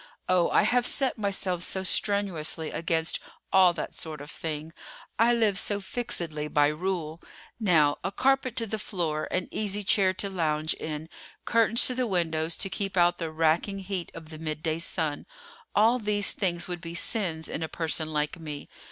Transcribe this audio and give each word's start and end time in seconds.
Oh, 0.27 0.49
I 0.49 0.63
have 0.63 0.87
set 0.87 1.19
myself 1.19 1.61
so 1.61 1.83
strenuously 1.83 2.71
against 2.71 3.19
all 3.53 3.71
that 3.73 3.93
sort 3.93 4.19
of 4.19 4.31
thing. 4.31 4.73
I 5.19 5.31
live 5.31 5.59
so 5.59 5.79
fixedly 5.79 6.47
by 6.47 6.69
rule. 6.69 7.21
Now, 7.59 7.99
a 8.03 8.11
carpet 8.11 8.55
to 8.55 8.65
the 8.65 8.79
floor, 8.79 9.27
an 9.29 9.47
easy 9.51 9.83
chair 9.83 10.11
to 10.15 10.27
lounge 10.27 10.73
in, 10.73 11.07
curtains 11.45 11.85
to 11.85 11.93
the 11.93 12.07
windows 12.07 12.57
to 12.57 12.67
keep 12.71 12.97
out 12.97 13.19
the 13.19 13.29
racking 13.29 13.77
heat 13.77 14.09
of 14.15 14.29
the 14.29 14.39
midday 14.39 14.79
sun—all 14.79 15.99
these 15.99 16.33
things 16.33 16.67
would 16.67 16.81
be 16.81 16.95
sins 16.95 17.47
in 17.47 17.61
a 17.61 17.67
person 17.69 18.11
like 18.11 18.39
me. 18.39 18.69